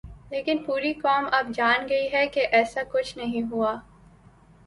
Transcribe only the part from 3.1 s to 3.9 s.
نہیں ہوا۔